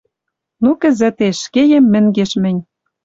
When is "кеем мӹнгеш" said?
1.53-2.31